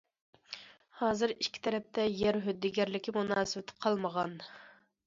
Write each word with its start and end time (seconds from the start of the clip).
ھازىر 1.01 1.33
ئىككى 1.35 1.63
تەرەپتە 1.67 2.07
يەر 2.23 2.41
ھۆددىگەرلىكى 2.49 3.17
مۇناسىۋىتى 3.21 3.79
قالمىغان. 3.87 4.37